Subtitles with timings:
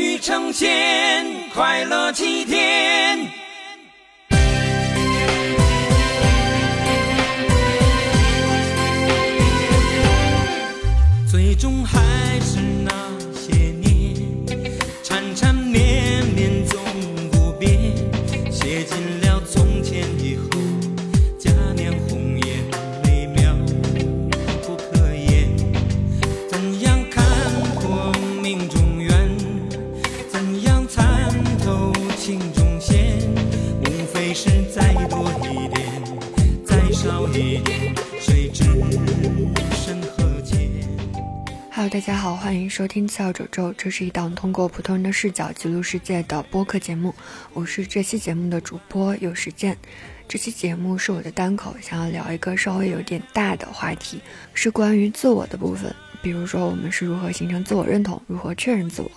[0.00, 2.69] 欲成仙，快乐齐天。
[41.90, 47.12] 大家好，欢迎收听笑褶皱，这是一档通过普通人的视角记录世界的播客节目。
[47.52, 49.76] 我是这期节目的主播有时间。
[50.28, 54.20] 这期节目是我的单口，想要聊一个稍微有点大的话题，
[54.54, 55.92] 是关于自我的部分。
[56.22, 59.10] 比如说，我们是如何形成自我认同，如何确认自我。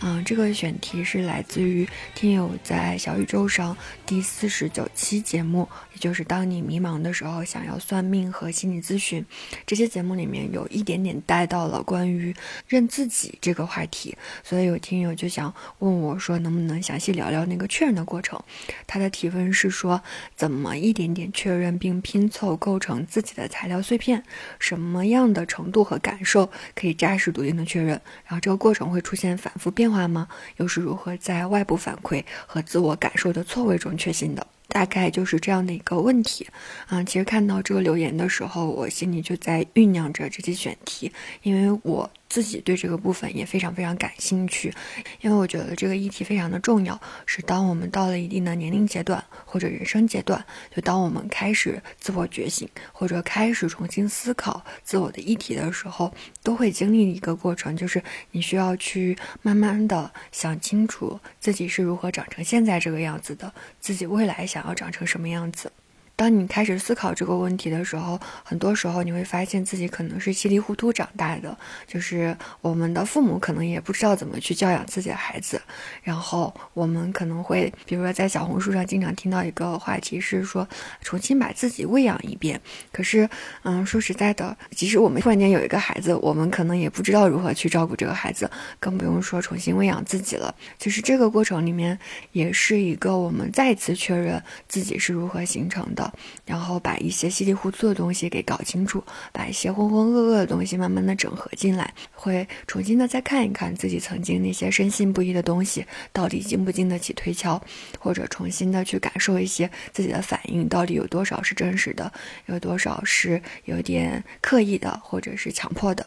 [0.00, 9.24] 嗯，这个选题是来自于听友在小宇宙上第四十九期节目，也就是当你迷茫的时候，想要算命和心理咨询。
[9.66, 12.32] 这些节目里面有一点点带到了关于
[12.68, 18.40] 认自己这个话题，所以有听友就想问我说，能不能详细聊聊那个确认的过程？
[18.86, 20.00] 他的提问是说，
[20.36, 24.22] 怎么一点点确认并拼凑构成自己的材料碎片？
[24.60, 28.00] 什么样的程度和感受可以扎实笃定的确认？
[28.24, 30.28] 然后这个过程会出现反复变化吗？
[30.56, 34.46] 又是如何在外部反馈和自我感受的错位中确信的？
[34.68, 36.46] 大概就是这样的一个问题，
[36.88, 41.10] 啊，其实看到这个留言的时候，我心里就在酝酿着这期选题，
[41.42, 44.72] 因为我自己对这个部分也非常非常感兴趣，
[45.20, 56.12] 因为我觉得这个议题非常的重要，是当我们到了一定的年龄阶段或者人生阶段，就当我们开始自我觉醒或者开始重新思考自我的议题的时候，
[56.42, 65.72] 都会经历一个过程，就是你需要去慢慢的想清楚自己是如何长成现在这个样子的，自己未来想要长成什么样子。
[66.18, 71.56] 当你开始思考这个问题的时候，很多时候你会发现自己可能是稀里糊涂长大的，
[71.86, 75.62] 就是我们的父母可能也不知道怎么去教养自己的孩子，
[76.02, 80.68] 然后我们可能会，比如说在小红书上经常听到一个话题是说，
[81.02, 82.60] 重新把自己喂养一遍。
[82.90, 83.30] 可是，
[83.62, 88.50] 嗯，说实在的，即使我们突然间有一个孩子，我们可能也不知道如何去照顾这个孩子，
[88.80, 90.52] 更不用说重新喂养自己了。
[90.80, 91.96] 其实这个过程里面，
[92.32, 96.07] 也是一个我们再次确认自己是如何形成的。
[96.44, 99.02] 然后把一些稀里糊涂的东西给搞清楚，
[99.32, 107.60] 把一些浑浑噩噩的东西慢慢的整合进来，会重新的再看一看自己曾经那些深信不疑的东西到底经不经得起推敲，
[107.98, 112.12] 或者重新的去感受一些自己的反应到底有多少是真实的，
[112.46, 116.06] 有多少是有点刻意的或者是强迫的。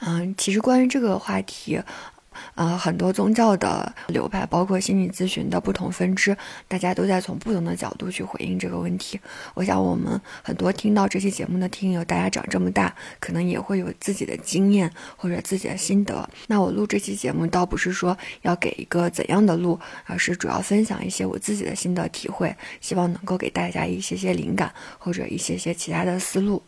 [0.00, 1.80] 嗯，其实关于这个话题。
[2.54, 6.36] 呃，很多宗教的流派，包括心理咨询的不同分支，
[6.68, 9.20] 大家都在从不同的角度去回应这个问题。
[9.54, 16.28] 我想，我们很多听到这期节目的听友，大家长这么大，可能也会有自己的经验或者自己的心得。
[16.46, 26.62] 那我录这期节目，倒不是说要给一个怎样的路，而是主要分享一些我自己的心得体会，希望能够给大家一些些灵感或者一些些其他的思路。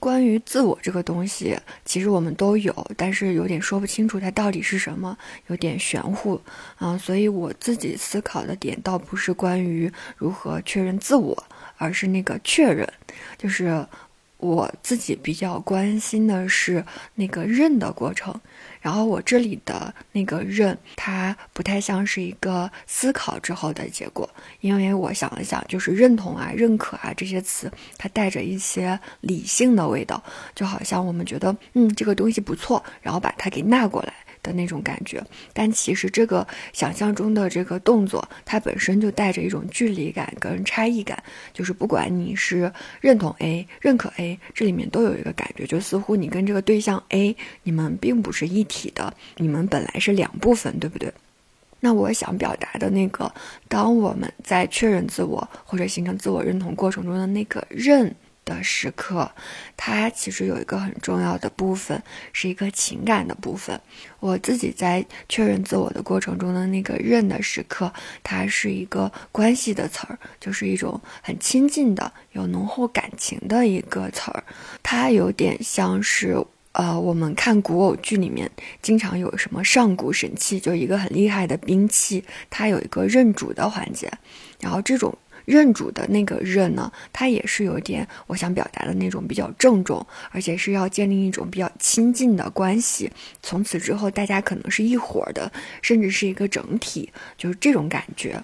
[0.00, 5.16] 关于自我这个东西，其实我们都有，但是有点说不清楚它到底是什么，
[5.48, 6.40] 有点玄乎
[6.76, 6.96] 啊。
[6.98, 11.44] 所以我自己思考的点倒不是关于如何确认自我，
[11.76, 12.90] 而是那个确认，
[13.36, 13.86] 就是
[14.38, 16.82] 我自己比较关心的是
[17.14, 18.40] 那个认的过程。
[18.80, 24.28] 然后我这里的那个认，它不太像是一个思考之后的结果，
[24.60, 30.22] 因为我想了想，就是认同啊、认可啊这些词，它带着一些理性的味道，
[30.54, 34.14] 就好像我们觉得，嗯，这个东西不错，然后把它给纳过来。
[34.42, 41.22] 的那种感觉，但其实这个想象中的这个动作，它本身就带着一种距离感跟差异感。
[41.52, 51.12] 就是不管你是认同 A、认可 A，这里面都有一个感觉，就似乎你跟这个对象 A，你们并不是一体的，你们本来是两部分，对不对？
[51.80, 53.32] 那我想表达的那个，
[53.68, 58.14] 当我们在确认自我或者形成自我认同过程中的那个认。
[58.50, 59.30] 的时刻，
[59.76, 62.02] 它其实有一个很重要的部分，
[62.32, 63.80] 是一个情感的部分。
[64.18, 67.92] 我自己在确认自我的过程中的那个认的时刻，
[68.24, 74.42] 它是一个关系的词儿，就是一种很亲近的、有浓厚感情的一个词儿。
[74.82, 78.50] 它有点像是，呃，我们看古偶剧里面
[78.82, 84.10] 经常有什么上古神器，就一个很厉害的兵器，它有一个认主的环节，
[84.60, 85.16] 然后这种。
[85.50, 93.10] 认主的那个认呢，它也是有点我想表达的那种比较郑重，而且是要建立一种比较亲近的关系。
[93.42, 95.50] 从此之后，大家可能是一伙的，
[95.82, 98.40] 甚至是一个整体，就是这种感觉。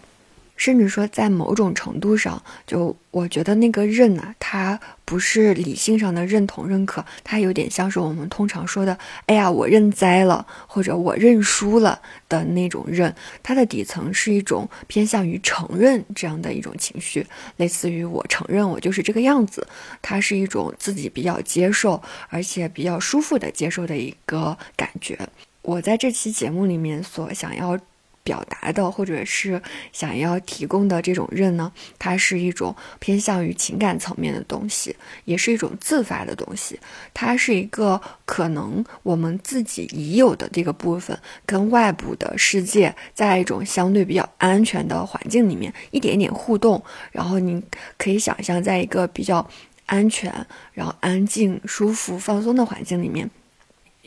[0.56, 13.14] 甚至说，在某种程度上，就我觉得那个认呢，它不是理性上的认同、认可，它有点像是我们通常说的“哎呀，我认栽了”或者“我认输了”的那种认。
[13.42, 17.26] 它的底层是一种偏向于承认这样的一种情绪，
[17.58, 19.66] 类似于“我承认我就是这个样子”，
[20.00, 25.18] 它是一种自己比较接受，而且比较舒服的接受的一个感觉。
[25.62, 27.78] 我在这期节目里面所想要。
[28.26, 29.62] 表达的，或者是
[29.92, 36.80] 想要提供的这种认呢，它是一种偏向于情感层面的东西，也是一种自发的东西。
[37.14, 46.82] 它是一个可能我们自己已有的这个部分，跟外部的世界在一种相对比较安全的环境里面一点一点互动。
[47.12, 47.62] 然后你
[47.96, 49.48] 可以想象，在一个比较
[49.86, 50.34] 安全、
[50.72, 53.30] 然后安静、舒服、放松的环境里面。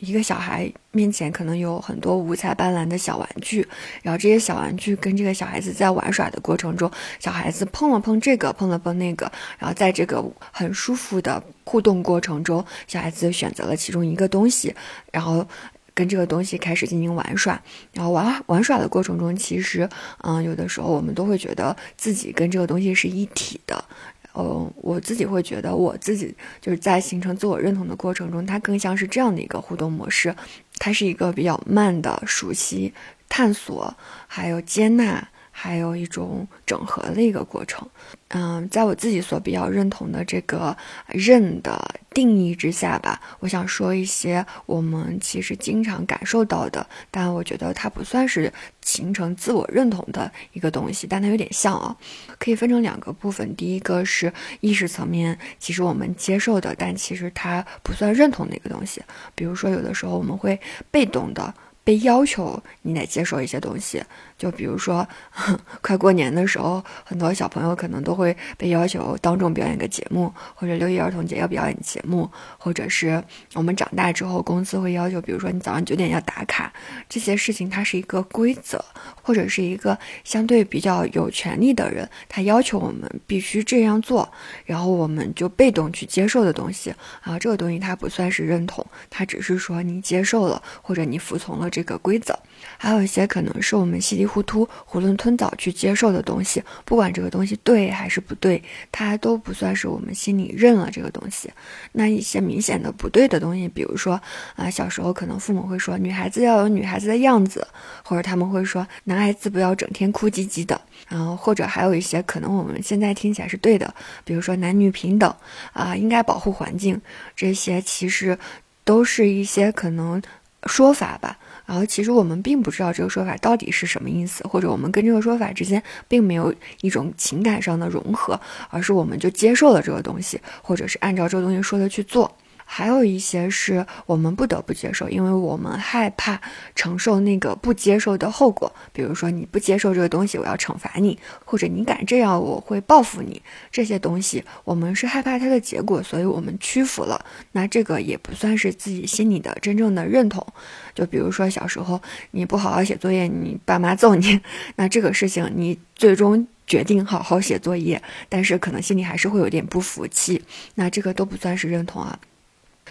[0.00, 3.66] 一个小孩面前可能有很多五彩斑斓的小玩具，
[4.02, 14.74] 然后这些小玩具跟这个小孩子在玩耍的过程中，小孩子碰了碰这个，碰了碰那个，然后在这个很舒服的互动过程中，小孩子选择了其中一个东西，
[15.12, 15.46] 然后
[15.92, 17.60] 跟这个东西开始进行玩耍，
[17.92, 19.88] 然后玩玩耍的过程中，其实，
[20.22, 23.84] 嗯，有的时候我们都会觉得自己跟这个东西是一体的。
[24.32, 30.34] 呃，我自己会觉得，我自己就是在形成自我认同的过程中，它更像是这样的一个互动模式，
[30.78, 32.92] 它是一个比较慢的熟悉、
[33.28, 33.94] 探索，
[34.26, 35.28] 还有接纳。
[35.62, 37.86] 还有一种整合的一个过程，
[38.28, 40.74] 嗯，在我自己所比较认同的这个
[41.08, 51.94] 认的定义之下吧，我想说一些我们其实经常感受到的，但我觉得它不算是形成自我认同的一个东西，但它有点像啊，
[52.38, 59.02] 可以分成两个部分，第一个是意识层面，其实我们接受的，但其实它不算认同的一个东西，
[59.34, 60.58] 比如说有的时候我们会
[60.90, 61.52] 被动的。
[61.82, 64.04] 被要求你得接受一些东西，
[64.40, 65.06] 就比如说，
[65.82, 73.22] 快过年的时候，很多小朋友可能都会被要求当众表演个节目，或者六一儿童节要表演节目，或者是
[73.54, 76.72] 我们长大之后，公司会要求，比如说你早上九点要打卡，
[77.08, 78.84] 这些事情它是一个规则，
[79.22, 84.30] 或者是一个相对比较有权利的人，他要求我们必须这样做，
[84.64, 91.70] 然后我们就被动去接受的东西啊，这个东西它不算是认同，它只是说你接受了，或者你服从了。
[91.70, 92.36] 这个规则，
[92.76, 101.50] 还有一些可能是我们稀里糊涂、囫囵吞枣去接受的东西，不管这个东西对还是不对，它都不算是我们心里认了这个东西。
[101.92, 104.20] 那一些明显的不对的东西，比如说
[104.56, 107.66] 啊，小时候可能父母会说女孩子要有女孩子的样子，
[108.04, 113.92] 或者他们会说男孩子不要整天哭唧唧的，然后或者还有一些可能我们现在听起来是对的，
[114.24, 115.34] 比如说男女平等
[115.72, 117.00] 啊，应该保护环境，
[117.36, 118.38] 这些其实
[118.84, 120.22] 都是一些可能
[120.66, 121.38] 说法吧。
[121.70, 128.40] 然后，其实我们并不知道这个说法到底是什么意思，或者我们跟这个说法之间并没有一种情感上的融合，
[128.70, 132.36] 而是我们就接受了这个东西，或者是按照这个东西说的去做。
[132.72, 136.40] 还有一些是我们不得不接受，因为我们害怕
[136.76, 138.72] 承受那个不接受的后果。
[138.92, 143.42] 比如说，你不接受这个东西，我要惩罚你；或者你敢这样，我会报复你。
[143.72, 147.20] 这些东西，我们是害怕它的结果，所以我们屈服了。
[147.50, 150.46] 那这个也不算是自己心里的真正的认同。
[150.94, 152.00] 就比如说，小时候
[152.30, 154.40] 你不好好写作业，你爸妈揍你，
[154.76, 160.40] 那这个事情你最终决定好好写作业，但是可能心里还是会有点不服气。
[160.76, 162.16] 那这个都不算是认同啊。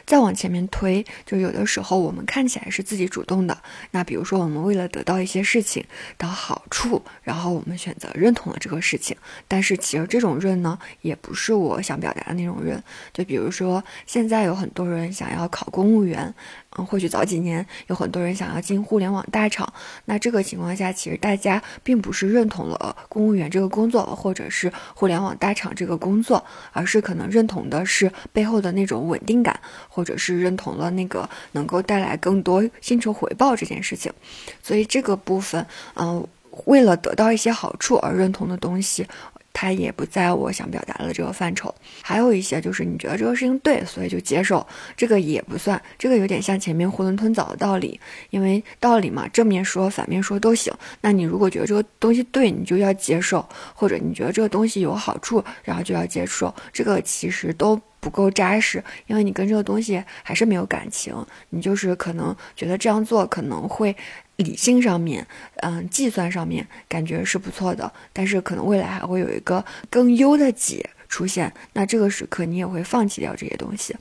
[0.06, 3.58] 再往前面推，就有的时候我们看起来是自己主动的。
[3.91, 5.84] 那比如说，我们为了得到一些事情
[6.18, 9.15] 的好处，然后我们选择认同了这个事情。
[9.48, 12.82] 但是其实这种认呢，也不是我想表达的那种认。
[13.13, 16.34] 就比如说，现在有很多人想要考公务员。
[16.78, 19.74] 嗯，或许早几年有很多人想要进互联网大厂，
[20.06, 34.14] 那这个情况下，其实大家并不是认同了公务员这个工作，或者是互联网大厂这个工作，而是可能认同的是背后的那种稳定感，或者是认同了那个能够带来更多薪酬回报这件事情。
[34.62, 36.26] 所以这个部分，嗯，
[36.66, 39.08] 为了得到一些好处而认同的东西。
[39.51, 44.65] 它也不在我想表达的这个范畴，还有一些就是你觉得这个事情对，所以就接受，
[44.96, 50.74] 这个也不算，这个有点像前面囫囵吞枣的道理，因为道理嘛，正面说、反面说都行。
[51.01, 53.39] 那你如果觉得这个东西对，你就要接受；
[53.74, 61.13] 或者你觉得这个东西有好处，然后就要接受，这个其实都不够扎实，因为你跟这个东西还是没有感情，
[61.50, 63.96] 你就是可能觉得这样做可能会。
[64.39, 65.25] 理性上面，
[65.58, 73.96] 嗯，计算上面感觉是不错的，但是可能未来还会有一个更优的解出现，那这个时刻你也会放弃掉这些东西。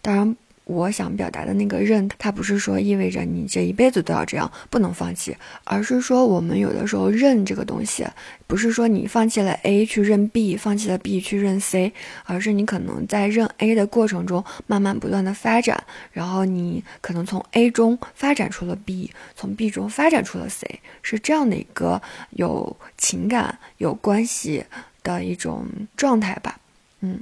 [0.00, 0.36] 当然。
[0.64, 8.06] 我想表达的那个认，它不是说意味着你这一辈子都要这样，不能放弃，而是说我们有的时候认这个东西，
[8.46, 11.92] 不是说你放弃了 A 去认 B，放弃了 B 去认 C，
[12.24, 24.64] 而是你可能在认 A 的过程中，慢慢不断的发展，然后你可能从 A 中发展出了 B，从 B 中发展出了 C，是这样的一个有情感、有关系
[25.02, 26.58] 的一种状态吧，
[27.00, 27.20] 嗯。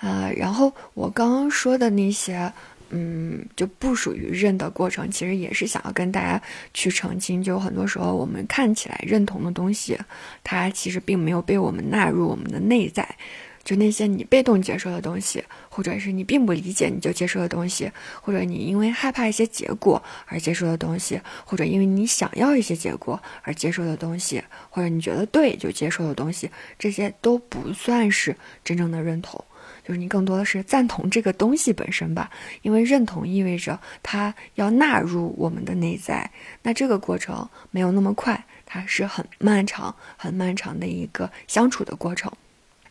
[0.00, 2.52] 啊，然后我刚刚说的那些，
[2.90, 6.40] 嗯，就不属于认的过程，其实也是想要跟大家
[6.72, 9.98] 去澄清，就很多时候我们看起来认同的东西，
[10.44, 13.16] 它其实并没有被我们纳入我们的内在，
[13.64, 17.90] 就那些你被动接受的东西，或者是你并不理解你就接受的东西，
[18.22, 29.44] 或者你因为害怕一些结果而接受的东西，或者因为你想要一些结果而接受的东西，或者你觉得对就接受的东西，这些都不算是真正的认同。
[29.88, 32.30] 就是你更多的是赞同这个东西本身吧，
[32.60, 36.30] 因为认同意味着它要纳入我们的内在，
[36.62, 42.30] 那这个过程没有那么快，它是很漫长、很漫长的一个相处的过程。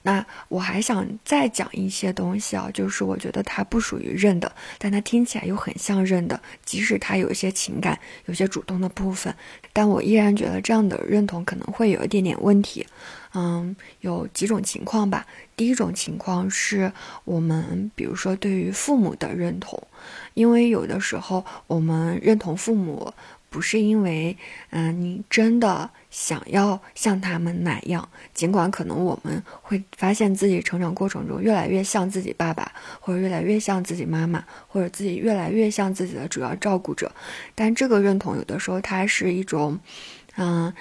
[0.07, 9.35] 那我还想再讲一些东西啊，就是我觉得它不属于认的，但它听起来又很像认的，即使它有一些情感、有些主动的部分，
[9.73, 12.87] 但我依然觉得这样的认同可能会有一点点问题。
[13.33, 15.27] 嗯，有几种情况吧。
[15.57, 16.89] 第一种情况是
[17.25, 19.77] 我们，比如说对于父母的认同，
[20.35, 23.13] 因为有的时候我们认同父母。
[23.57, 24.37] 不是因为，
[24.69, 37.11] 嗯，你真的想要像他们那样，尽管可能我们会发现自己成长过程中越来越像自己爸爸，或者越来越像自己妈妈，或者自己越来越像自己的主要照顾者，
[37.55, 39.79] 但这个认同有的时候它是一种，
[40.35, 40.71] 嗯。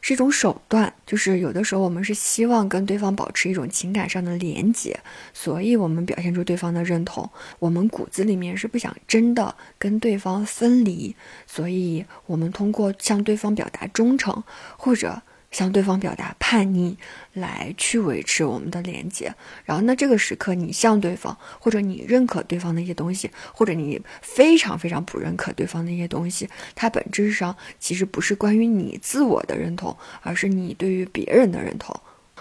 [0.00, 4.98] 是一种手段，就是有的时候我们是希望跟对方保持一种情感上的连接，
[5.32, 7.28] 所以我们表现出对方的认同。
[7.58, 11.14] 我们骨子里面是不想真的跟对方分离，
[11.46, 14.42] 所以我们通过向对方表达忠诚，
[14.76, 15.22] 或者。
[15.50, 16.96] 向对方表达叛逆，
[17.32, 19.34] 来去维持我们的连接。
[19.64, 31.98] 然后，那这个时刻，你向对方，或者你认可对方的一些东西，或者你非常非常不认可对方的一些东西，它本质上其实不是关于你自我的认同，而是你对于别人的认同。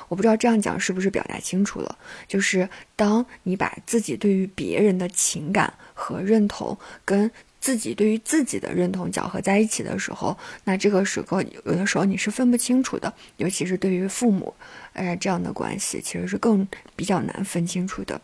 [0.09, 1.97] 我不知道这样讲是不是表达清楚了？
[2.27, 7.31] 就是当你把自己对于别人的情感和认同跟。
[7.59, 14.53] 自己对于自己的认同搅合在一起的时候，那这个时候有的时候你是分不清楚的，尤其是对于父母，
[14.93, 18.21] 哎，这样的关系其实是更比较难分清楚的。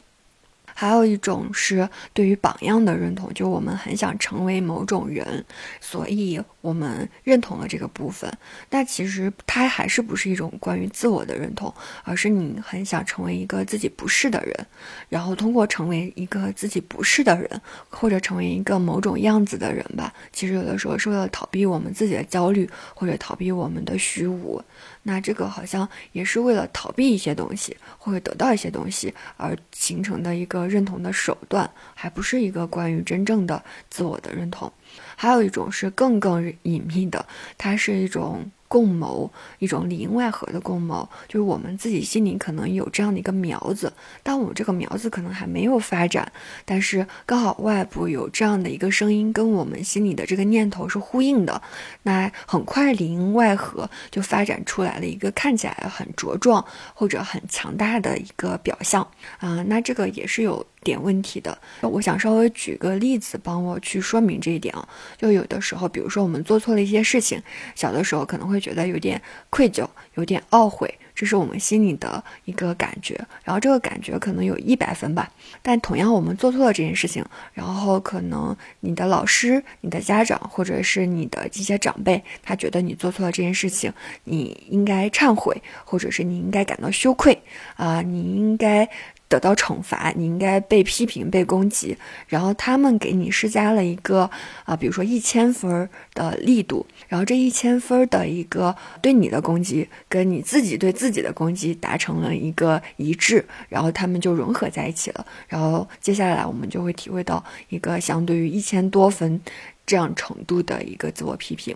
[0.74, 5.44] 还有一种是对于榜样的认同，就我们很想成为某种人，
[5.80, 8.32] 所以我们认同了这个部分。
[8.70, 14.68] 但其实它还是不是一种关于自我的认同，而是你很想成为一个自己不是的人，
[15.10, 20.14] 然后通过成为一个自己不是的人，或者成为一个某种样子的人吧。
[20.32, 24.62] 其实有的时候是为了逃避我们自己的焦虑，或者逃避我们的虚无。
[25.06, 34.72] 那这个好像也是为了逃避一些东西，或者得到一些东西而形成的一个认同的手段，还不是一个关于真正的自我的认同。
[35.16, 37.26] 还有一种是更更隐秘的，
[37.58, 38.46] 它是一种。
[38.66, 46.32] 共谋一种里应外合的共谋，就是我们自己心里可能有这样的一个苗子，但我们这个苗子可能还没有发展，
[46.66, 51.62] 但是刚好外部有这样的一个声音跟我们心里的这个念头是呼应的，
[52.02, 59.08] 那很快里应外合就发展出来了一个看起来很茁壮或者很强大的一个表象
[59.38, 60.66] 啊，那这个也是有。
[60.84, 64.88] 点问题的，我想稍微举个例子，帮我去说明这一点啊。
[65.18, 67.42] 就有的时候，比如说我们做错了一些事情，
[67.74, 73.20] 小的时候可能会觉得有点愧疚，有点懊悔，这是我们心里的一个感觉。
[73.44, 75.32] 然后这个感觉可能有一百分吧。
[75.62, 83.92] 但同样，我们做错了这件事情，然后可能你的老师、你的家长或者是你的一些长辈，他觉得你做错了这件事情，
[84.26, 87.42] 你应该忏悔，或者是你应该感到羞愧
[87.76, 88.90] 啊，你应该。
[89.28, 94.30] 得到惩罚，你应该被批评、被攻击，然后他们给你施加了一个
[94.64, 109.42] 啊，比如说一千分的力度，然后这一千分的一个对你的攻击，跟你自己对自己的攻击达成了一个一致，然后他们就融合在一起了，然后接下来我们就会体会到一个相对于一千多分
[109.86, 111.76] 这样程度的一个自我批评。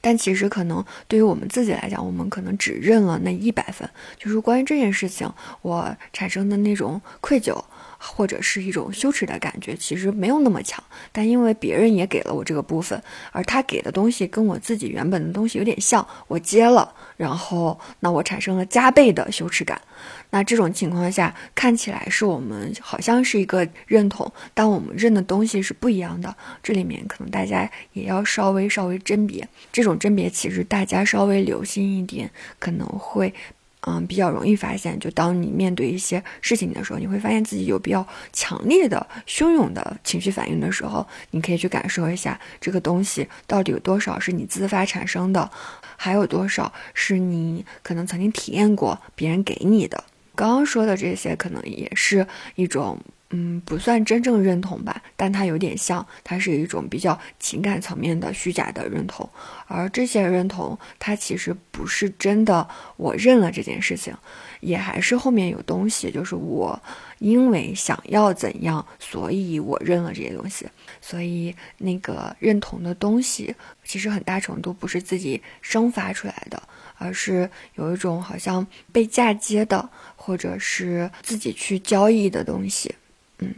[0.00, 3.88] 但其实可能对于我们自己来讲，我们可能只认了那一百分。
[4.16, 5.30] 就是关于这件事情，
[5.62, 7.62] 我产生的那种愧疚，
[7.98, 10.82] 或者是一种羞耻的感觉，其实没有那么强。
[11.12, 13.02] 但因为别人也给了我这个部分，
[13.32, 19.80] 而他给的东西跟我自己原本的东西有点像，我接了，然后那我产生了加倍的羞耻感。
[20.30, 26.34] 那这种情况下，看起来是我们好像是一个认同，但我们认的东西是不一样的。
[26.62, 33.34] 这里面可能大家也要稍微稍微甄别，这种甄别其实大家稍微留心一点，可能会。
[33.86, 45.50] 嗯，比较容易发现，就当你面对一些事情的时候，你会发现自己有比较强烈的、汹涌的情绪反应的时候，你可以去感受一下这个东西到底有多少是你自发产生的，
[45.96, 50.04] 还有多少是你可能曾经体验过别人给你的。
[50.40, 52.98] 刚刚说的这些，可能也是一种。
[53.32, 59.30] 嗯，不算真正认同吧，但它有点像，它是一种比较情感层面的虚假的认同，
[59.68, 64.12] 而这些认同，它其实不是真的，我认了这件事情，
[64.58, 66.76] 也还是后面有东西，就是我
[67.20, 70.66] 因为想要怎样，所以我认了这些东西，
[71.00, 73.54] 所以那个认同的东西，
[73.84, 76.60] 其实很大程度不是自己生发出来的，
[77.00, 82.94] 而是有一种好像被嫁接的，或者是自己去交易的东西。
[83.38, 83.54] 嗯，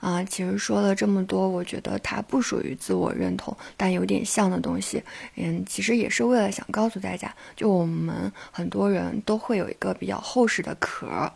[0.00, 5.02] 啊，其实说了这么多，我觉得它不属于自我认同，但有点像的东西，
[5.36, 11.30] 嗯，其实也是为了想告诉大家，就我们很多人都会有一个比较厚实的壳，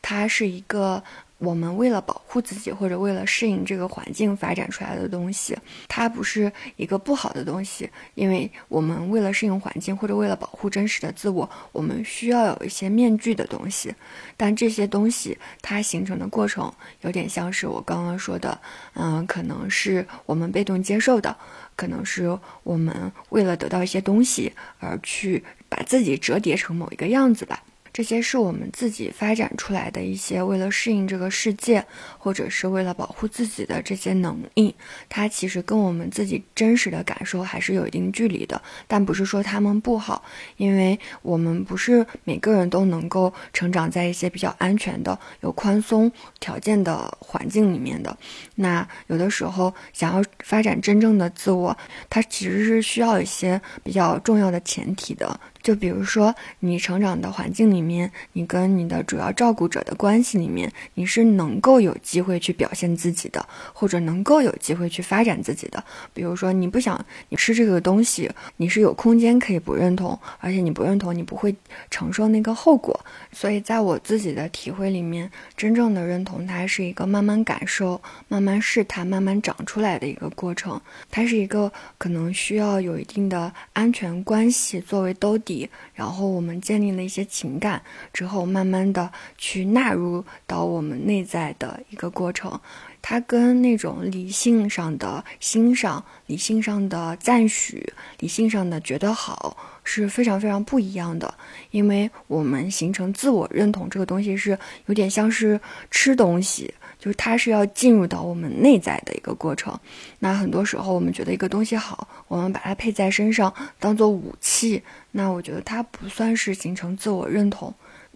[0.00, 1.04] 它是一个。
[1.44, 7.88] 我们为了保护自己，或者为了适应这个环境发展出来的东西，它不是一个不好的东西。
[8.14, 13.94] 因为我们为了适应环境，或者为了保护真实的自我，我们需要有一些面具的东西。
[14.36, 16.72] 但这些东西它形成的过程，
[17.02, 18.58] 有点像是我刚刚说的，
[18.94, 21.36] 嗯，可能是我们被动接受的，
[21.76, 27.62] 可能是我们为了得到一些东西而去把自己折叠成某一个样子吧。
[27.94, 31.86] 这些是我们自己发展出来的一些为了适应这个世界，
[32.18, 34.74] 或者是为了保护自己的这些能力，
[35.08, 38.60] 它其实跟我们自己真实的感受还是有一定距离的。
[38.88, 40.24] 但不是说他们不好，
[40.56, 46.10] 因为我们不是每个人都能够成长在一些比较安全的、有宽松
[46.40, 48.18] 条件的环境里面的。
[48.56, 51.76] 那有的时候想要发展真正的自我，
[52.10, 55.38] 它其实是需要一些比较重要的前提的。
[55.64, 65.82] 就比如说，你成长的环境里面，你跟你的主要照顾者的关系里面，你是能够有机会去表现自己的，或者能够有机会去发展自己的。
[66.12, 71.56] 比如说，你不想你吃这个东西，你是有空间可以不认同，而且你不认同，你不会
[71.90, 73.00] 承受那个后果。
[73.32, 77.98] 所以，在我自己的体会里面，真正的认同，它是一个慢慢感受、
[78.28, 80.78] 慢慢试探、慢慢长出来的一个过程。
[81.10, 85.53] 它是一个可能需要有一定的安全关系作为兜底。
[85.92, 92.58] 然后我们建立了一些情感之后，慢慢的去纳入到我们内在的一个过程，
[93.02, 101.32] 它跟那种理性上的欣赏、理性上的赞许、理性上的觉得好是非常非常不一样的。
[101.70, 106.72] 因为我们形成自我认同这个东西是有点像是吃东西。
[106.96, 109.78] 就是它是要进入到我们内在的一个过程，
[110.20, 114.82] 那很多时候我们觉得一个东西好，我们把它配在身上当做武器，
[115.16, 117.72] 那我觉得它不算是形成自我认同，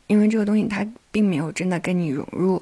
[0.09, 2.61] 因为这个东西它并没有真的跟你融入，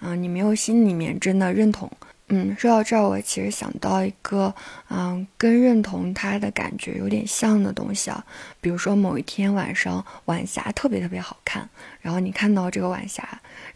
[0.00, 1.88] 啊，你没有心里面真的认同。
[2.28, 4.52] 嗯，说到这儿，我其实想到一个，
[4.90, 8.24] 嗯，跟认同它的感觉有点像的东西啊。
[8.60, 11.68] 比如说某一天晚上晚霞特别特别好看，
[12.00, 13.22] 然后你看到这个晚霞，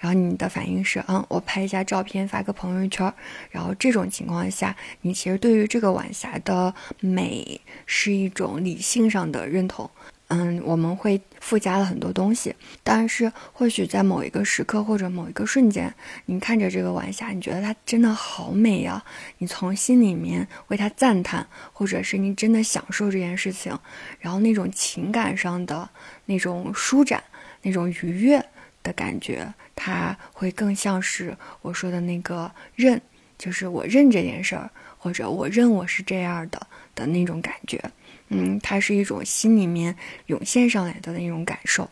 [0.01, 3.15] 然后你的反应是，嗯，我拍一下照片发个朋友圈。
[3.53, 9.89] 然后这种情况下，你其实对于这个晚霞的美是一种理性上的认同。
[10.33, 15.93] 嗯，我们会附加了很多东西，但是或许在某一个时刻或者某一个瞬间，
[16.27, 19.03] 你看着这个晚霞，你觉得它真的好美呀，
[19.38, 23.77] 你从心里面为它赞叹，或者是你真的享受这件事情，
[24.21, 25.90] 然后那种情感上的
[26.27, 27.21] 那种舒展、
[27.62, 28.40] 那种愉悦
[28.85, 33.03] 的感觉，它会更像是我说的那个认，
[33.37, 37.83] 就是我认这件事儿，或者我认我是这样的的那种感觉。
[38.31, 39.95] 嗯，它是一种心里面
[40.27, 41.88] 涌现上来的那种感受。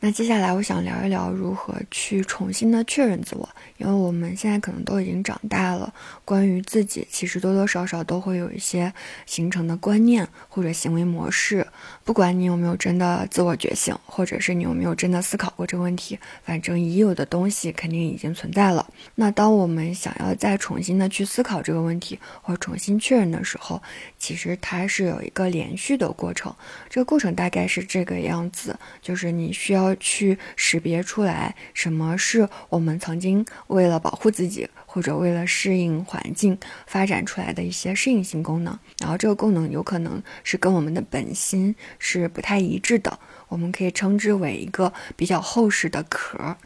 [0.00, 5.92] 那接下来我想聊一聊如何去重新的确认自我，因为我们现在可能都已经长大了，
[6.24, 8.92] 关于自己其实多多少少都会有一些
[9.24, 11.66] 形成的观念或者行为模式，
[12.04, 18.86] 不管你有没有真的自我觉醒，或者是你有没有真的思考过这个问题，反正已有的东西肯定已经存在了。
[19.14, 23.82] 那当我们想要再重新的去思考这个问题，或重新确认的时候，
[24.18, 26.54] 其实它是有一个连续的过程。
[26.88, 34.68] 这个过程大概是这个样子，就是你需要去识别出来什么是我们曾经为了保护自己。
[34.88, 43.18] 或者为了适应环境发展出来的一些适应性功能，然后这个功能有可能是跟我们的本心是不太一致的，
[43.48, 46.56] 我们可以称之为一个比较厚实的壳，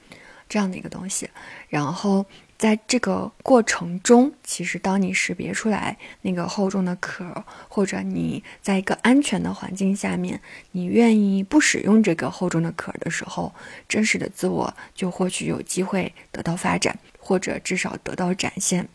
[0.49, 1.29] 这样的一个东西，
[1.69, 2.25] 然后。
[2.61, 10.39] 在这个过程中，其实当你识别出来那个厚重的壳，或者你在一个安全的环境下面，
[10.73, 13.55] 你愿意不使用这个厚重的壳的时候，
[13.89, 18.87] 真实的自我就或许有机会得到发展，或者至少得到展现。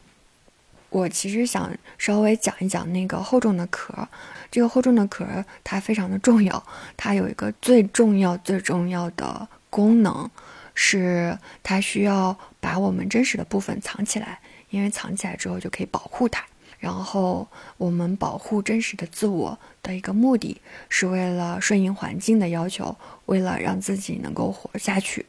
[0.91, 4.07] 我其实想稍微讲一讲那个厚重的壳，
[4.51, 5.25] 这个厚重的壳
[5.63, 6.63] 它非常的重要，
[6.95, 10.29] 它有一个最重要最重要的功能。
[10.75, 16.45] 是它需要把我们真实的部分藏起来，因为藏起来之后就可以保护它。
[16.77, 25.25] 然后我们保护真实的自我的一个目的是为了顺应环境的要求，为了让自己能够活下去。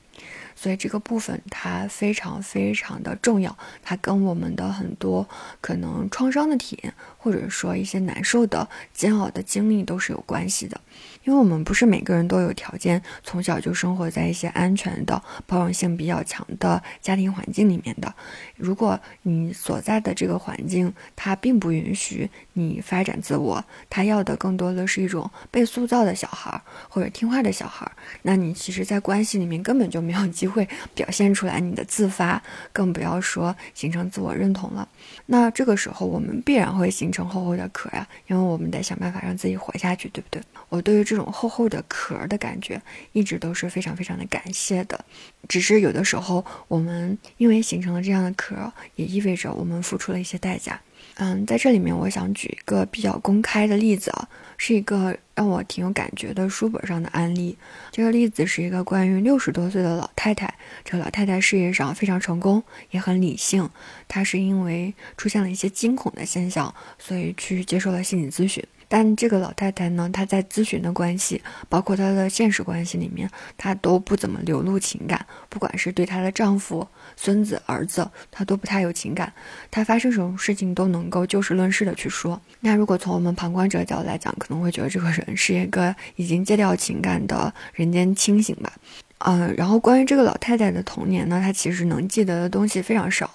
[0.57, 5.29] 所以这个部分它非常非常的重要，它跟我们的很多
[5.61, 10.81] 可能创伤的体验，或者说一些难受的、煎熬的经历都是有关系的。
[11.25, 18.15] 因为我们不是每个人都有条件从小就生活在一些安全的、包容性比较强的家庭环境里面的。
[18.57, 27.91] 如果你所在的这个环境它并不允许你发展自我，它要的更多的是一种被塑造的小孩或者听话的小孩，
[28.23, 34.89] 那你其实，在关系里面根本就没有机会表现出来你的自发，更不要说形成自我认同了。
[35.27, 40.43] 那这个时候，我们必然会形成厚厚的壳呀，因为我们得想办法让自己活下去，对不对？
[40.69, 42.81] 我对于这种厚厚的壳的感觉，
[43.13, 45.05] 一直都是非常非常的感谢的。
[45.49, 50.81] 只是有的时候，我们因为形成了这样的壳，也意味着我们付出了一些代价。
[51.19, 57.57] 嗯，在这里面，我想举一个比较公开的例子啊，是一个让我挺有感觉的书本上的案例。
[57.91, 63.71] 这个例子是一个关于六十多岁的老太太，这个老太太事业上非常成功，也很理性。
[64.07, 68.63] 她是因为出现了一些惊恐的现象，所以去接受了心理咨询。
[68.89, 75.27] 但这个老太太呢，她在咨询的关系，包括她的现实关系里面，她都不怎么流露情感。
[75.49, 79.33] 不管是对她的丈夫、孙子、儿子，她都不太有情感。
[79.71, 82.41] 她发生什么事情都能够就事论事的去说。
[82.61, 88.73] 那如果从我们旁观者角度来讲，可能会觉得这个人是一个已经戒掉情感的人间清醒吧。
[89.19, 93.29] 嗯，然后关于这个老太太的童年呢，她其实能记得的东西非常少，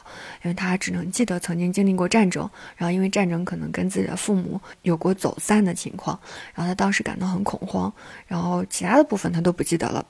[0.44, 6.18] 因为她只能记得曾经经历过战争，然后因为战争可能跟自己的父母有过走散的情况，
[6.54, 7.92] 然后她当时感到很恐慌，
[8.28, 10.06] 然后其他的部分她都不记得了。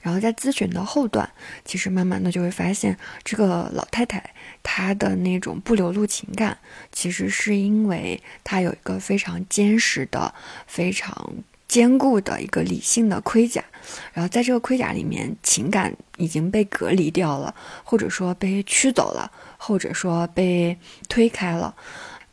[0.00, 1.30] 然后在咨询的后段，
[1.64, 6.56] 其实慢慢的就会发现，这个老太太她的那种不流露情感，
[6.90, 10.34] 其实是因为她有一个非常坚实的、
[10.66, 11.34] 非常。
[11.72, 13.64] 坚固的一个理性的盔甲，
[14.12, 20.76] 然后在这个盔甲里面，情感已经被隔离掉了，或者说被驱走了，或者说被
[21.08, 21.74] 推开了。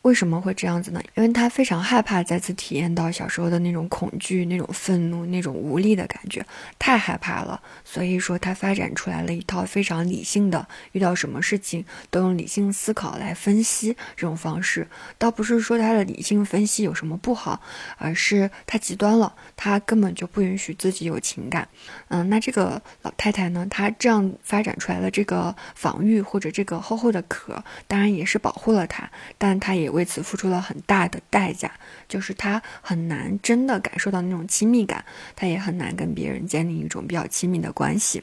[0.02, 1.02] 为什么会这样子呢？
[1.14, 6.42] 因为他非常害怕再次体验到小时候的那种恐惧、那种愤怒、那种无力的感觉，
[6.78, 7.60] 太害怕了。
[7.84, 14.88] 所以说，他发展出来了一套非常理性的，遇到什么事情都用理性思考来分析这种方式。
[15.18, 17.60] 倒不是说他的理性分析有什么不好，
[17.98, 21.68] 而是他极端了，他根本就不允许自己有情感。
[22.08, 29.89] 嗯，那这个老太太呢，她这样发展出来的这个防御或者这个厚厚的壳，当然也是保护了她，但她也。
[29.90, 31.70] 为此付出了很大的代价，
[32.08, 35.04] 就是他很难真的感受到那种亲密感，
[35.36, 38.22] 他也很难跟别人建立一种比较亲密的关系。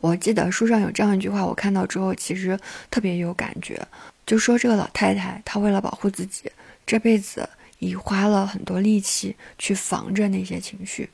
[0.00, 2.58] 我记得书上有这样一句话，我看到之后其实
[2.90, 3.86] 特别有感觉，
[4.24, 6.50] 就说这个老太太她为了保护自己，
[6.86, 11.10] 这辈子已花了很多力气去防着那些情绪。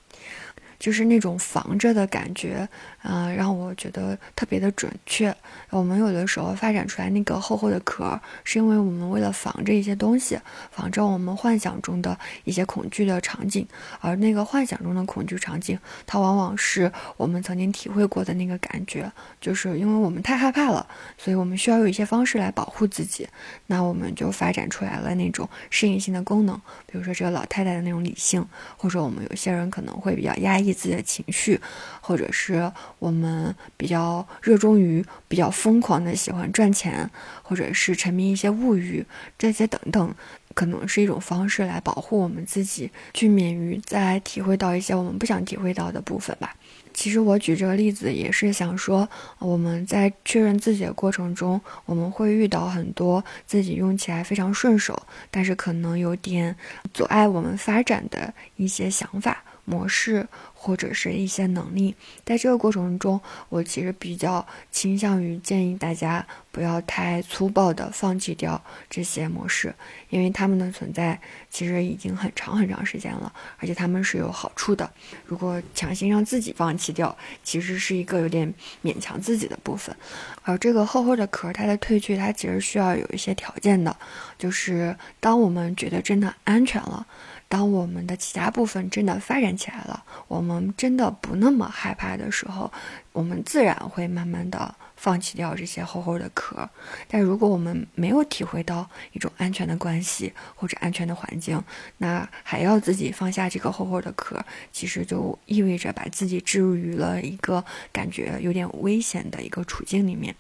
[0.81, 2.67] 就是那种防着的感觉，
[3.03, 5.35] 嗯，让我觉得特别的准确。
[5.71, 10.39] 我们有的时候发展出来那个厚厚的壳，是因为我们为了防着一些东西，
[10.71, 13.67] 防着我们幻想中的一些恐惧的场景。
[14.01, 19.11] 而那个幻想中的恐惧场景，它往往是我们曾经体会过的那个感觉。
[19.41, 20.87] 就是因为我们太害怕了，
[21.19, 23.27] 所以我们需要有一些方式来保护自己。
[23.67, 26.55] 那我们就发展出来了那种适应性的功能，
[26.87, 30.61] 比如说这个老太太的那种理性，或者我们有些人可能会比较压。
[30.61, 31.59] 抑自己的情绪，
[32.03, 37.11] 或者是我们比较热衷于比较疯狂的喜欢赚钱，
[37.43, 39.05] 或者是沉迷一些物欲，
[39.37, 40.15] 这些等等，
[40.55, 46.55] 可能是一种方式来保护我们自己，去免于再体会到一些我们不想体会到的部分吧。
[46.93, 49.09] 其实我举这个例子也是想说，
[49.39, 56.55] 我们在确认自己的过程中，我们会遇到很多自己用起来非常顺手，但是可能有点
[56.93, 59.43] 阻碍我们发展的一些想法。
[59.71, 69.73] 模式或者是一些能力，在这个过程中，我其实比较倾向于建议大家不要太粗暴的放弃掉这些模式，
[70.09, 74.91] 因为他们的存在其实已经很长很长时间了，而且他们是有好处的。
[75.25, 78.53] 如果强行让自己放弃掉，其实是一个有点
[78.83, 79.95] 勉强自己的部分。
[80.43, 83.97] 而这个厚厚的壳，它的褪去，它其实需要有一些条件的，
[84.37, 87.07] 就是当我们觉得真的安全了。
[87.51, 92.73] 当我们的其他部分真的发展起来了，我们真的不那么害怕的时候，
[93.13, 96.71] 我们自然会慢慢的放弃掉这些厚厚的壳。
[97.09, 101.61] 但如果我们没有体会到一种安全的关系或者安全的环境，
[101.99, 110.33] 那还要自己放下这个厚厚的壳，其实就意味着把自己置入于了一个感觉有点危险的一个处境里面。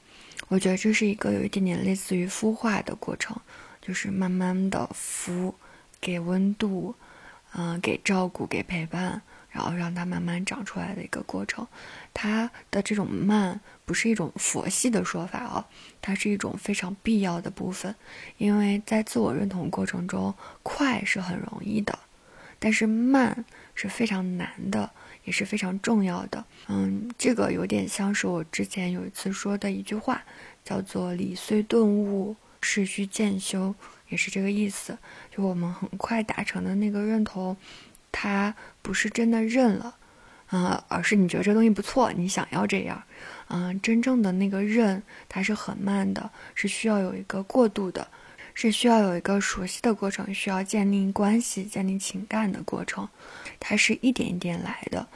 [0.46, 3.37] 我觉得这是一个有一点点类似于孵化的过程，
[3.83, 5.53] 就是慢慢的孵。
[6.01, 6.95] 给温度，
[7.55, 11.67] 嗯，给照顾，给陪伴，然后让它慢慢长出来的一个过程。
[12.15, 15.65] 它的这种慢，不是一种佛系的说法哦，
[16.01, 17.95] 它是一种非常必要的部分。
[18.39, 21.99] 因为在自我认同过程中，快是很容易的，
[22.59, 24.91] 但是慢是非常难的，
[25.25, 26.45] 也是非常重要的。
[26.69, 30.23] 嗯，这个有点像是我之前有一次说的一句话，
[30.65, 33.75] 叫做“理虽顿悟，事须渐修”。
[34.11, 34.96] 也是这个意思，
[35.35, 37.57] 就我们很快达成的那个认同，
[38.12, 39.96] 它不是真的认了，
[40.49, 43.03] 啊，而是你觉得这东西不错，你想要这样，
[43.49, 48.07] 嗯，真正的那个认，它是很慢的，是需要有一个过渡的，
[48.53, 53.09] 是需要有一个熟悉的过程，需要建立关系、建立情感的过程，
[53.59, 55.09] 它是一点一点来的，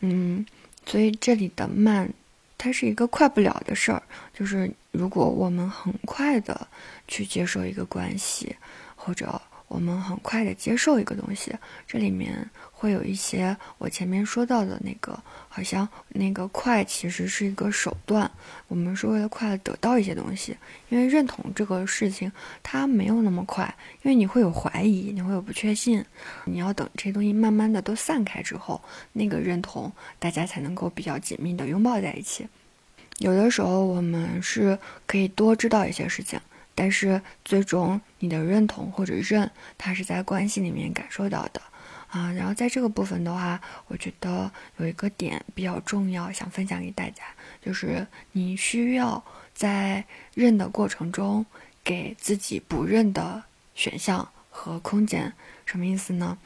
[0.00, 0.46] 嗯，
[0.86, 2.12] 所以这里的慢。
[2.58, 4.02] 它是一个快不了的事儿，
[4.34, 6.66] 就是如果我们很快的
[7.06, 8.56] 去接受一个关系，
[8.96, 11.54] 或者我们很快的接受一个东西，
[11.86, 18.30] 这里面会有一些我前面说到的那个，好像那个快其实是一个手段，
[18.66, 20.56] 我们是为了快得到一些东西，
[20.88, 26.04] 因为认同这个事情它没有那么快，因为你会有怀疑，你会有不确信，
[26.46, 32.48] 你要等这些东西慢慢的都散开之后，那个认同大家才能够比较紧密的拥抱在一起。
[33.18, 36.40] 有的时候我们是可以多知道一些事情，
[36.78, 41.60] 但是最终你的认同或者认，它是在关系里面感受到的，
[42.06, 47.24] 啊，然后在这个部分的话，我觉得有一个点比较重要，想分享给大家，
[47.60, 51.44] 就是你需要在认的过程中
[51.82, 53.42] 给自己不认的
[53.74, 55.32] 选项和空间，
[55.66, 56.38] 什么意思呢？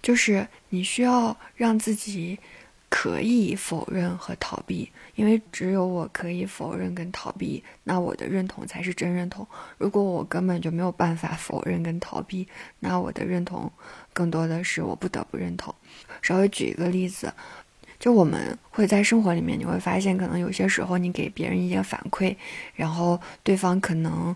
[0.00, 2.38] 就是你需要让自己。
[2.90, 9.46] 可以否认和逃避，因为只有我可以否认跟逃避，那我的认同才是真认同。
[9.76, 12.48] 如果我根本就没有办法否认跟逃避，
[12.80, 13.70] 那我的认同
[14.12, 15.74] 更多的是我不得不认同。
[16.22, 17.32] 稍微举一个例子，
[17.98, 22.34] 就我们会在生活里面，你会发现，可能有些时候你给别人一些反馈，
[22.74, 24.34] 然后对方可能。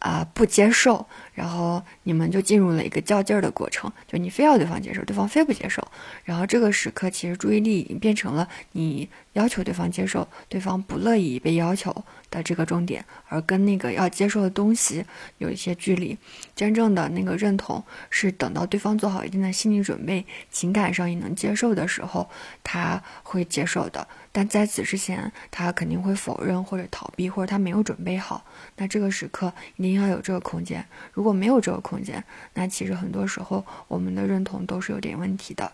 [0.00, 5.86] 啊，不接受，然后你们就进入了一个较劲儿的过程，就你非要对方接受，对方非不接受，
[6.24, 15.04] 然后这个时刻其实注意力已经变成了你要求对方接受，对方不乐意被要求的这个重点，而跟那个要接受的东西
[15.38, 16.16] 有一些距离。
[16.54, 22.30] 真正的那个认同是等到对方做好一定的心理准备，情感上也能接受的时候，
[22.62, 24.06] 他会接受的。
[24.30, 28.44] 但在此之前，他肯定会否认或者逃避，或者他没有准备好。
[28.76, 30.84] 那这个时刻一定要有这个空间。
[31.12, 35.72] 如如果没有这个空间，那其实很多时候我们的认同都是有点问题的。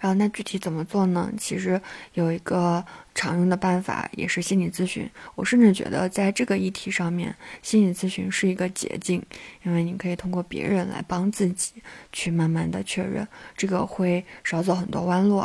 [0.00, 1.30] 然后那具体怎么做呢？
[1.38, 1.80] 其实
[2.14, 5.08] 有一个常用的办法，也是心理咨询。
[5.34, 9.22] 我甚至觉得在这个议题上面，心理咨询是一个捷径，
[9.62, 11.74] 因为你可以通过别人来帮自己
[12.12, 15.44] 去慢慢的确认，这个会少走很多弯路。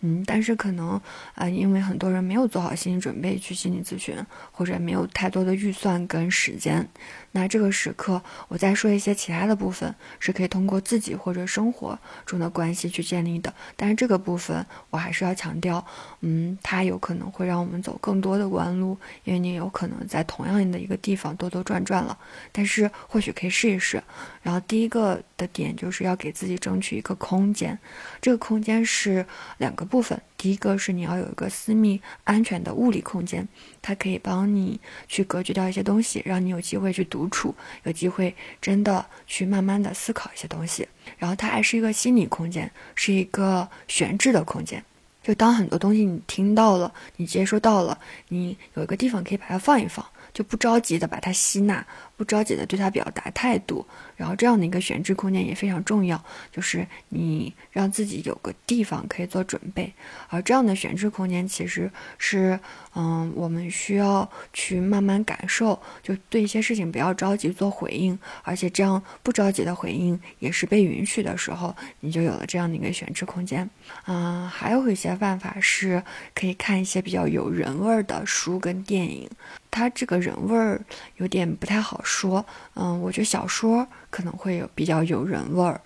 [0.00, 1.00] 嗯，但是可能
[1.34, 4.14] 啊，因为很多人没有做好心理准备去心理咨询，
[4.52, 6.86] 或者没有太多的预算跟时间，
[7.32, 13.52] 那这个时刻我再说一些其他的部分，是可以通过自己或者生活中的关系去建立的。
[13.74, 15.84] 但是这个部分我还是要强调，
[16.20, 22.18] 嗯，它有可能会让我们走更多的弯路，因为你有可能在同样的一个地方兜兜转转了。
[22.50, 24.02] 但是或许可以试一试。
[24.42, 27.78] 然后第一个的点就是要给自己争取一个空间，
[28.20, 29.24] 这个空间是
[29.58, 30.20] 两个部分。
[30.36, 33.46] 第一个是你要有一个私密、安全的物理空间，
[33.80, 40.88] 它可以帮你去隔绝掉一些东西，让你有机会去独处，有机会真的去慢慢的思考一些东西。
[41.18, 44.82] 然后它还是一个心理空间，是一个悬置的空间。
[45.26, 50.06] 就当很多东西你听到了，你接收到了，你有一个地方可以把它放一放。
[50.32, 51.84] 就不着急的把它吸纳，
[52.16, 59.92] 不着急的对它表达态度，然后这样的一个悬置空间也非常重要，就是你让自己有个地方可以做准备，
[60.28, 62.58] 而这样的悬置空间其实是，
[62.94, 73.68] 嗯，我们需要去慢慢感受，就对一些事情不要着急做回应，而且这样不着急的回应也是被允许的时候，你就有了这样的一个悬置空间。
[74.06, 76.02] 嗯，还有一些办法是
[76.34, 79.28] 可以看一些比较有人味儿的书跟电影。
[79.70, 80.80] 它这个人味儿
[81.16, 85.78] 有点不太好说，嗯，我觉得小说可能会有比较有人味儿，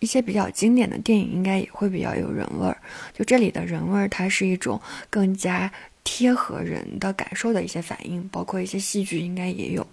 [0.00, 2.76] 一些比较经典的电影应该也会比较有人味儿。
[3.12, 5.70] 就这里的人味儿，它是一种更加
[6.06, 9.84] 贴合人的感受的一些反应，包括一些戏剧应该也有。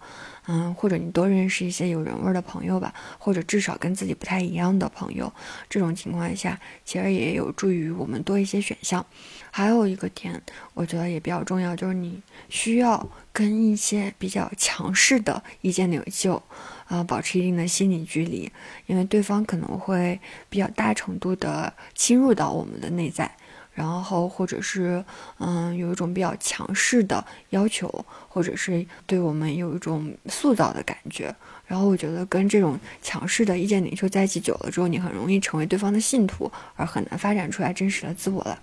[0.45, 5.31] 嗯，或者你多认识一些有人味的朋友吧，或者至少跟自己不太一样的朋友，
[5.69, 9.05] 这种情况下其实也有助于我们多一些选项。
[9.49, 10.41] 还有一个点，
[10.73, 16.43] 我觉得也比较重要，就是你需要跟一些比较强势的意见领袖，
[16.87, 18.51] 啊，保持一定的心理距离，
[18.85, 23.33] 因为对方可能会比较大程度的侵入到我们的内在。
[23.73, 25.03] 然后，或者是，
[25.39, 31.35] 嗯，有一种比较强势的要求，或者是对我们有一种塑造的感觉。
[31.65, 38.59] 然后，我觉得跟这种强势的意见领袖在一起久了之后，你很容易成为对方的信徒，而很难发展出来真实的自我了。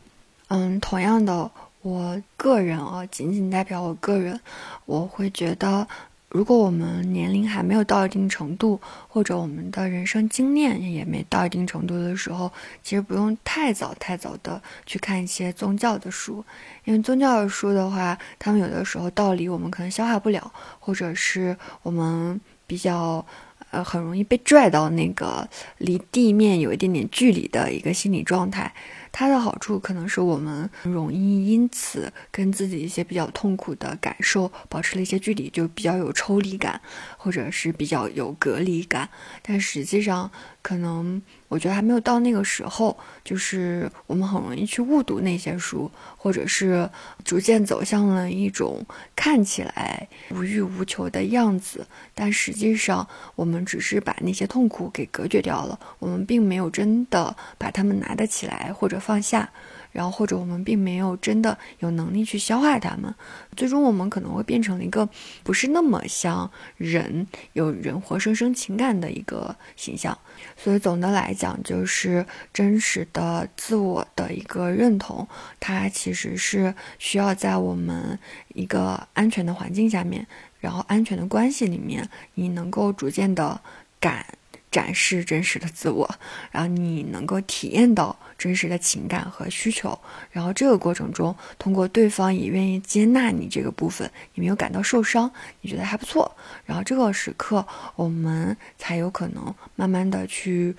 [0.49, 1.51] 嗯，同样的，
[1.83, 4.38] 我个人啊，仅仅代表我个人，
[4.87, 5.88] 我会觉得。
[6.30, 12.50] 如果我们年龄还没有到一定程度，或者我们的人生经验也没到一定程度的时候，
[12.84, 16.44] 其实不用太早太早的去看一些宗教的书，
[16.84, 23.26] 因为宗教的书的话，他们有的时候道理我们可能消化不了，或者是我们比较
[23.72, 28.72] 呃很容易被拽到那个离地面有一点点距离的一个心理状态。
[29.12, 36.81] 它的好处可能是我们容易因此跟自己一些比较痛苦的感受保持了一些距离，就比较有抽离感，
[37.16, 39.09] 或者是比较有隔离感。
[39.42, 40.31] 但实际上，
[40.62, 46.88] 可能我觉得还没有到那个时候，就是我们很容易去误读那些书，或者是
[47.24, 48.86] 逐渐走向了一种
[49.16, 51.84] 看起来无欲无求的样子，
[52.14, 58.98] 但实际上我们只是把那些痛苦给隔绝掉了，我们并没有真的把它们拿得起来，或者。
[59.00, 59.50] 放下，
[59.92, 63.14] 然后或者我们并没有真的有能力去消化它们，
[63.57, 65.09] 最终我们可能会变成了一个
[65.42, 70.16] 不是那么像人有人活生生情感的一个形象。
[70.57, 75.26] 所以总的来讲，就是真实的自我的一个认同，
[75.59, 78.18] 它其实是需要在我们
[78.55, 80.26] 一个安全的环境下面，
[80.61, 83.61] 然后安全的关系里面，你能够逐渐的
[83.98, 84.24] 敢。
[84.70, 86.09] 展示真实的自我，
[86.50, 89.98] 然后你能够体验到真实的情感和需求，
[90.30, 95.30] 然后这个过程中，通过对方也愿意接纳你这个部分，你没有感到受伤，
[95.61, 100.76] 你觉得还不错，然后这个时刻，我们才有可能慢慢的去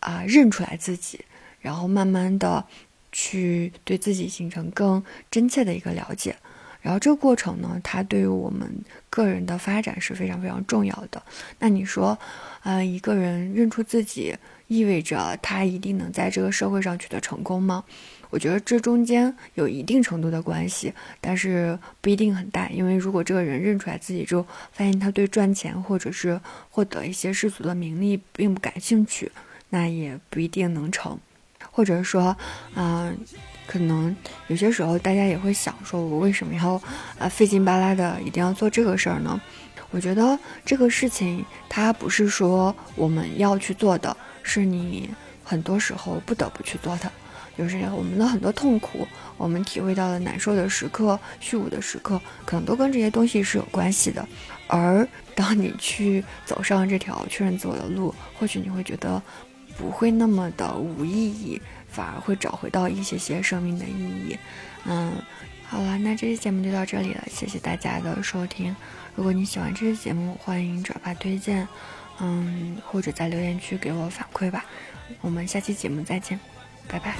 [0.00, 1.20] 啊认出来自己，
[1.60, 2.64] 然后慢慢的
[3.12, 6.34] 去对自己形成更真切的一个了解。
[6.84, 8.70] 然后这个过程呢，它对于我们
[9.08, 11.22] 个人的发展是非常非常重要的。
[11.58, 12.18] 那你说，
[12.62, 17.82] 呃，一个人认出自己，意味着他一定能在这个社会上取得成功吗？
[18.28, 20.92] 我觉得这中间有一定程度的关系，
[21.22, 22.68] 但是不一定很大。
[22.68, 29.32] 因为如果这个人认出来自己之后，发现他对赚钱或者是获得一些世俗的名利并不感兴趣，
[29.70, 31.18] 那也不一定能成。
[31.72, 32.36] 或者说，
[32.74, 33.16] 嗯。
[33.66, 34.14] 可能
[34.48, 36.80] 有些时候大家也会想说，我为什么要
[37.18, 39.40] 啊费劲巴拉的一定要做这个事儿呢？
[39.90, 45.08] 我觉得这个事情它不是说我们要去做的，是你
[45.42, 47.10] 很多时候不得不去做的。
[47.56, 54.26] 就是我们的很多痛苦，我们体会到的难受的时刻、虚无的时刻，可能都跟这些东西是有关系的。
[54.66, 59.22] 而当你去走上这条确认自我的路，或许你会觉得
[59.78, 61.62] 不会那么的无意义。
[61.94, 64.36] 反而会找回到一些些生命的意义。
[64.84, 65.12] 嗯，
[65.68, 68.74] 好了，那这期节目就到这里了，谢谢大家的收听。
[69.14, 71.68] 如果你喜欢这期节目，欢迎转发推荐。
[72.20, 74.64] 嗯，或者在留言区给我反馈吧。
[75.20, 76.38] 我们下期节目再见，
[76.86, 77.14] 拜拜。